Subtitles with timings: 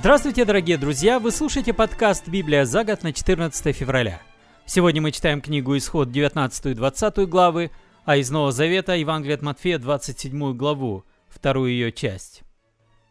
[0.00, 1.18] Здравствуйте, дорогие друзья!
[1.18, 4.22] Вы слушаете подкаст «Библия за год» на 14 февраля.
[4.64, 7.70] Сегодня мы читаем книгу «Исход» 19 и 20 главы,
[8.06, 12.44] а из Нового Завета Евангелие от Матфея 27 главу, вторую ее часть.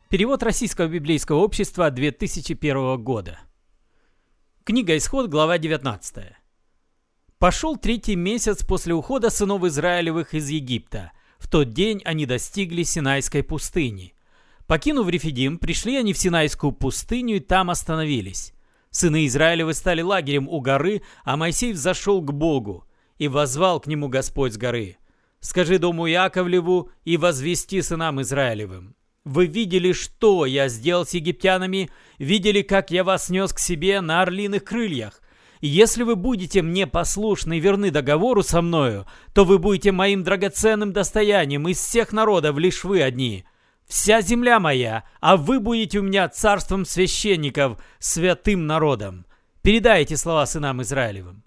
[0.10, 3.38] Перевод Российского библейского общества 2001 года.
[4.64, 6.34] Книга «Исход», глава 19.
[7.38, 11.12] Пошел третий месяц после ухода сынов Израилевых из Египта.
[11.38, 14.16] В тот день они достигли Синайской пустыни–
[14.70, 18.54] Покинув Рефидим, пришли они в Синайскую пустыню и там остановились.
[18.92, 22.86] Сыны Израилевы стали лагерем у горы, а Моисей взошел к Богу
[23.18, 24.98] и возвал к нему Господь с горы.
[25.40, 28.96] «Скажи дому Яковлеву и возвести сынам Израилевым.
[29.26, 31.90] Вы видели, что я сделал с египтянами,
[32.20, 35.24] видели, как я вас нес к себе на орлиных крыльях.
[35.62, 40.94] если вы будете мне послушны и верны договору со мною, то вы будете моим драгоценным
[40.94, 43.46] достоянием из всех народов, лишь вы одни»
[43.90, 49.26] вся земля моя, а вы будете у меня царством священников, святым народом.
[49.62, 51.44] Передай эти слова сынам Израилевым».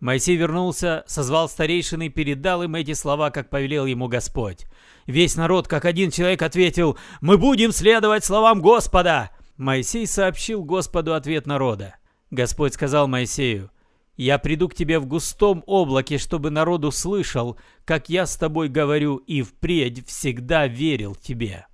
[0.00, 4.66] Моисей вернулся, созвал старейшины и передал им эти слова, как повелел ему Господь.
[5.06, 11.46] Весь народ, как один человек, ответил «Мы будем следовать словам Господа!» Моисей сообщил Господу ответ
[11.46, 11.96] народа.
[12.30, 13.70] Господь сказал Моисею
[14.16, 19.16] «Я приду к тебе в густом облаке, чтобы народ услышал, как я с тобой говорю,
[19.16, 21.66] и впредь всегда верил тебе».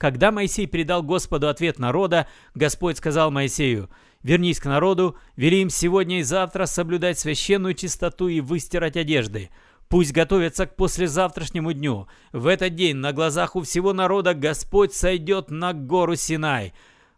[0.00, 3.90] Когда Моисей передал Господу ответ народа, Господь сказал Моисею,
[4.22, 9.50] «Вернись к народу, вели им сегодня и завтра соблюдать священную чистоту и выстирать одежды.
[9.88, 12.08] Пусть готовятся к послезавтрашнему дню.
[12.32, 16.72] В этот день на глазах у всего народа Господь сойдет на гору Синай.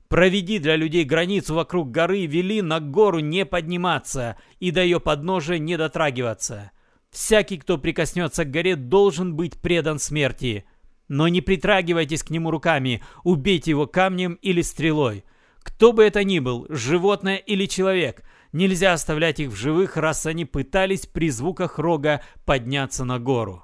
[0.08, 5.58] Проведи для людей границу вокруг горы, вели на гору не подниматься и до ее подножия
[5.58, 6.72] не дотрагиваться.
[7.12, 10.64] Всякий, кто прикоснется к горе, должен быть предан смерти».
[11.12, 15.26] Но не притрагивайтесь к нему руками, убейте его камнем или стрелой.
[15.62, 20.46] Кто бы это ни был, животное или человек, нельзя оставлять их в живых, раз они
[20.46, 23.62] пытались при звуках рога подняться на гору.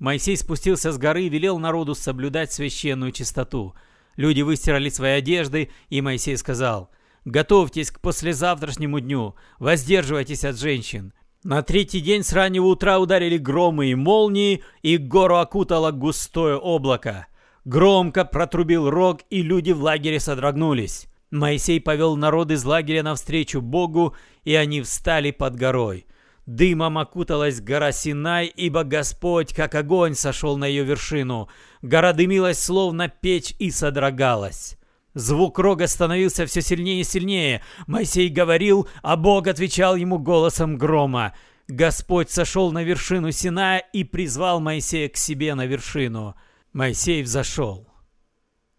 [0.00, 3.76] Моисей спустился с горы и велел народу соблюдать священную чистоту.
[4.16, 6.90] Люди выстирали свои одежды, и Моисей сказал,
[7.24, 11.12] «Готовьтесь к послезавтрашнему дню, воздерживайтесь от женщин,
[11.46, 17.28] на третий день с раннего утра ударили громы и молнии, и гору окутало густое облако.
[17.64, 21.06] Громко протрубил рог, и люди в лагере содрогнулись.
[21.30, 26.06] Моисей повел народ из лагеря навстречу Богу, и они встали под горой.
[26.46, 31.48] Дымом окуталась гора Синай, ибо Господь, как огонь, сошел на ее вершину.
[31.80, 34.75] Гора дымилась, словно печь, и содрогалась.
[35.16, 37.62] Звук рога становился все сильнее и сильнее.
[37.86, 41.34] Моисей говорил, а Бог отвечал ему голосом грома.
[41.68, 46.34] Господь сошел на вершину Синая и призвал Моисея к себе на вершину.
[46.74, 47.88] Моисей взошел.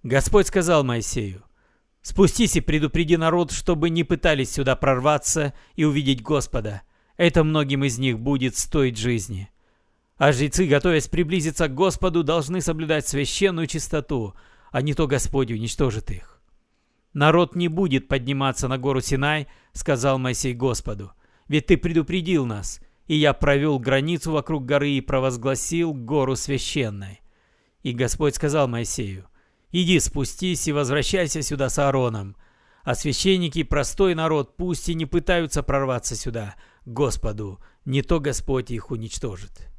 [0.04, 1.44] Господь сказал Моисею,
[2.04, 6.84] «Спустись и предупреди народ, чтобы не пытались сюда прорваться и увидеть Господа.
[7.18, 9.50] Это многим из них будет стоить жизни».
[10.18, 14.36] А жрецы, готовясь приблизиться к Господу, должны соблюдать священную чистоту–
[14.78, 16.40] а не то Господь уничтожит их.
[17.12, 21.14] «Народ не будет подниматься на гору Синай»,— сказал Моисей Господу,
[21.48, 27.22] «ведь ты предупредил нас, и я провел границу вокруг горы и провозгласил гору священной».
[27.82, 29.26] И Господь сказал Моисею,
[29.72, 32.36] «Иди спустись и возвращайся сюда с Аароном,
[32.84, 36.54] а священники простой народ пусть и не пытаются прорваться сюда,
[36.86, 39.70] Господу, не то Господь их уничтожит».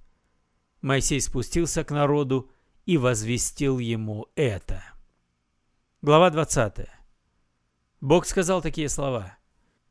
[0.82, 2.50] Моисей спустился к народу
[2.88, 4.82] и возвестил ему это.
[6.00, 6.86] Глава 20.
[8.00, 9.36] Бог сказал такие слова.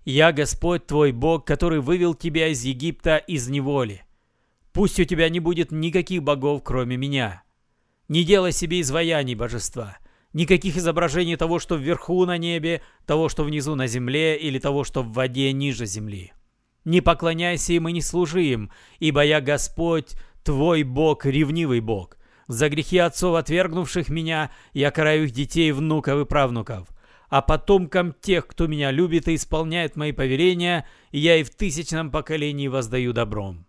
[0.03, 4.03] «Я Господь твой Бог, который вывел тебя из Египта из неволи.
[4.73, 7.43] Пусть у тебя не будет никаких богов, кроме меня.
[8.07, 9.99] Не делай себе изваяний божества,
[10.33, 15.03] никаких изображений того, что вверху на небе, того, что внизу на земле или того, что
[15.03, 16.33] в воде ниже земли.
[16.83, 22.16] Не поклоняйся им и не служи им, ибо я Господь, твой Бог, ревнивый Бог,
[22.47, 26.87] за грехи отцов, отвергнувших меня, я караю их детей, внуков и правнуков.
[27.29, 32.69] А потомкам тех, кто меня любит и исполняет мои повеления, я и в тысячном поколении
[32.69, 33.65] воздаю добром.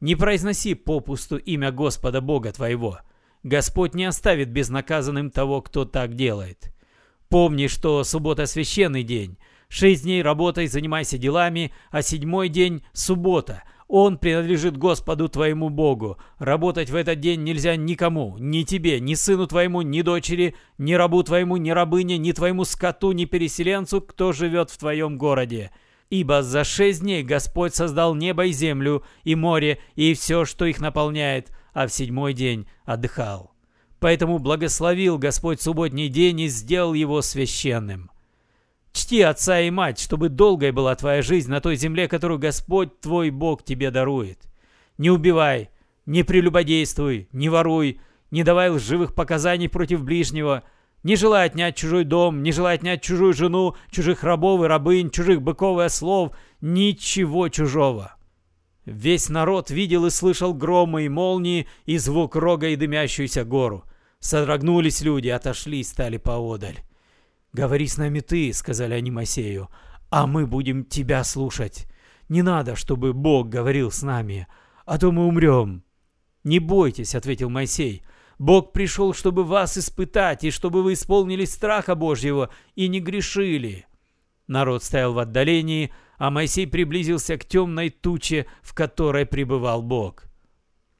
[0.00, 2.98] Не произноси попусту имя Господа Бога твоего.
[3.44, 6.74] Господь не оставит безнаказанным того, кто так делает.
[7.28, 9.38] Помни, что суббота– священный день.
[9.68, 16.16] Шесть дней работай, занимайся делами, а седьмой день– суббота, он принадлежит Господу твоему Богу.
[16.38, 21.22] Работать в этот день нельзя никому, ни тебе, ни сыну твоему, ни дочери, ни рабу
[21.22, 25.72] твоему, ни рабыне, ни твоему скоту, ни переселенцу, кто живет в твоем городе.
[26.08, 30.80] Ибо за шесть дней Господь создал небо и землю, и море, и все, что их
[30.80, 33.52] наполняет, а в седьмой день отдыхал.
[34.00, 38.11] поэтому благословил Господь субботний день и сделал его священным.
[38.92, 43.30] Чти отца и мать, чтобы долгой была твоя жизнь на той земле, которую Господь твой
[43.30, 44.38] Бог тебе дарует.
[44.98, 45.70] Не убивай,
[46.04, 48.00] не прелюбодействуй, не воруй,
[48.30, 50.62] не давай лживых показаний против ближнего,
[51.02, 55.42] не желай отнять чужой дом, не желай отнять чужую жену, чужих рабов и рабынь, чужих
[55.42, 58.14] быков и ослов, ничего чужого.
[58.84, 63.84] Весь народ видел и слышал громы и молнии и звук рога и дымящуюся гору.
[64.18, 66.80] Содрогнулись люди, отошли и стали поодаль.
[67.52, 69.68] «Говори с нами ты»,— сказали они Моисею,—
[70.10, 71.86] «а мы будем тебя слушать.
[72.28, 74.46] Не надо, чтобы Бог говорил с нами,
[74.86, 75.84] а то мы умрем».
[76.44, 78.02] «Не бойтесь»,— ответил Моисей,—
[78.38, 83.86] «Бог пришел, чтобы вас испытать, и чтобы вы исполнили страха Божьего и не грешили».
[84.46, 90.24] Народ стоял в отдалении, а Моисей приблизился к темной туче, в которой пребывал Бог.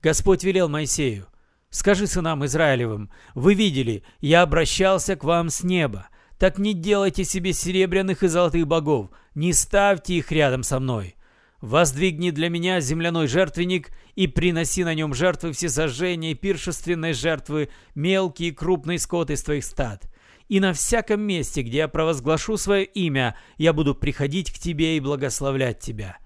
[0.00, 1.26] Господь велел Моисею,
[1.70, 6.08] «Скажи сынам Израилевым, вы видели, я обращался к вам с неба.
[6.42, 11.14] Так не делайте себе серебряных и золотых богов, не ставьте их рядом со мной.
[11.60, 18.48] Воздвигни для меня земляной жертвенник и приноси на нем жертвы всесожжения и пиршественной жертвы, мелкий
[18.48, 20.10] и крупный скот из твоих стад.
[20.48, 25.00] И на всяком месте, где я провозглашу свое имя, я буду приходить к тебе и
[25.00, 26.18] благословлять тебя.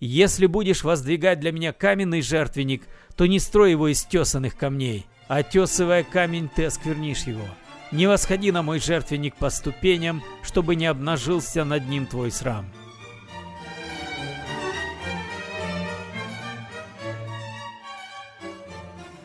[0.00, 2.82] Если будешь воздвигать для меня каменный жертвенник,
[3.14, 7.46] то не строй его из тесанных камней, а тесывая камень, ты осквернишь его».
[7.92, 12.70] Не восходи на мой жертвенник по ступеням, чтобы не обнажился над ним твой срам.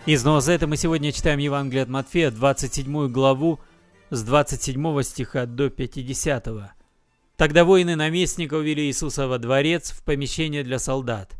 [0.07, 3.59] Из Новозета мы сегодня читаем Евангелие от Матфея, 27 главу,
[4.09, 6.47] с 27 стиха до 50.
[7.37, 11.35] Тогда воины наместника увели Иисуса во дворец в помещение для солдат.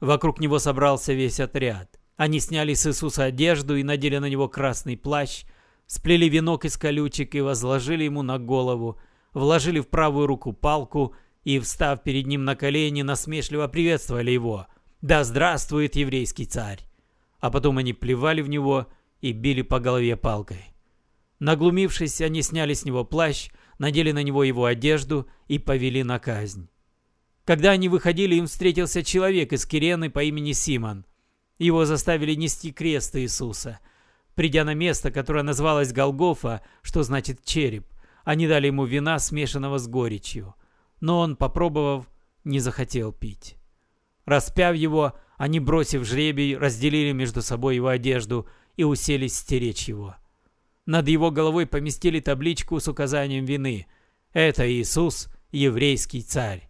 [0.00, 2.00] Вокруг него собрался весь отряд.
[2.16, 5.44] Они сняли с Иисуса одежду и надели на него красный плащ,
[5.86, 8.98] сплели венок из колючек и возложили ему на голову,
[9.32, 11.14] вложили в правую руку палку
[11.44, 14.66] и, встав перед ним на колени, насмешливо приветствовали его.
[15.02, 16.80] «Да здравствует еврейский царь!»
[17.40, 18.86] А потом они плевали в него
[19.20, 20.64] и били по голове палкой.
[21.40, 26.70] Наглумившись, они сняли с него плащ, надели на него его одежду и повели на казнь.
[27.44, 31.04] Когда они выходили, им встретился человек из Кирены по имени Симон.
[31.58, 33.80] Его заставили нести крест Иисуса–
[34.34, 37.86] Придя на место, которое называлось Голгофа, что значит череп,
[38.24, 40.54] они дали ему вина, смешанного с горечью.
[41.00, 42.10] Но он, попробовав,
[42.42, 43.56] не захотел пить.
[44.24, 50.16] Распяв его, они, бросив жребий, разделили между собой его одежду и уселись стеречь его.
[50.86, 53.86] Над его головой поместили табличку с указанием вины.
[54.32, 56.68] Это Иисус, еврейский царь.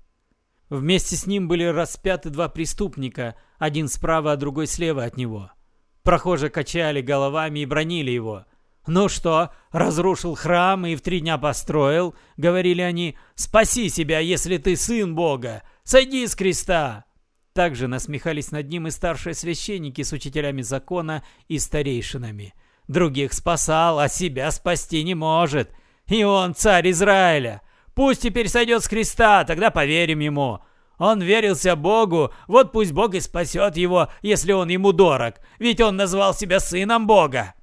[0.69, 5.51] Вместе с ним были распяты два преступника, один справа, а другой слева от него–
[6.05, 8.45] Прохожие качали головами и бронили его.
[8.87, 13.17] «Ну что, разрушил храм и в три дня построил?»— говорили они.
[13.35, 15.63] «Спаси себя, если ты сын Бога!
[15.83, 17.07] Сойди с креста!»
[17.55, 22.53] Также насмехались над ним и старшие священники с учителями закона и старейшинами.
[22.87, 25.71] Других спасал, а себя спасти не может.
[26.07, 27.63] И он царь Израиля.
[27.95, 30.61] Пусть теперь сойдет с креста, тогда поверим ему.
[30.99, 35.97] Он верился Богу, вот пусть Бог и спасет его, если он ему дорог, ведь он
[35.97, 37.55] назвал себя сыном Бога.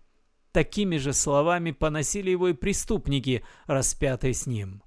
[0.51, 4.83] Такими же словами поносили его и преступники, распятые с ним.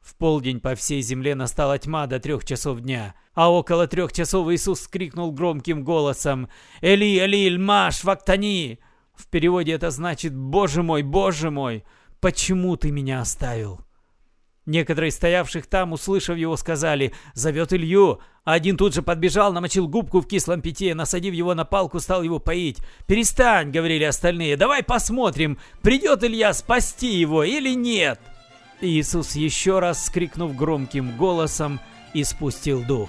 [0.00, 4.50] В полдень по всей земле настала тьма до трех часов дня, а около трех часов
[4.50, 6.48] Иисус скрикнул громким голосом
[6.82, 8.78] «Эли, Эли, Маш, Вактани!»
[9.14, 11.84] В переводе это значит «Боже мой, Боже мой,
[12.20, 13.83] почему ты меня оставил?»
[14.66, 18.20] Некоторые стоявших там, услышав его, сказали «Зовет Илью».
[18.44, 22.22] А один тут же подбежал, намочил губку в кислом питье, насадив его на палку, стал
[22.22, 22.78] его поить.
[23.06, 28.20] «Перестань»,— говорили остальные,— «давай посмотрим, придет Илья спасти его или нет».
[28.80, 31.80] Иисус еще раз, скрикнув громким голосом,
[32.12, 33.08] испустил дух.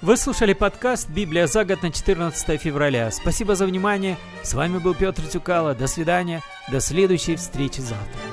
[0.00, 3.10] Вы слушали подкаст «Библия за год» на 14 февраля.
[3.10, 4.16] Спасибо за внимание.
[4.44, 5.74] С вами был Петр Тюкало.
[5.74, 6.40] До свидания.
[6.70, 8.27] До следующей встречи завтра.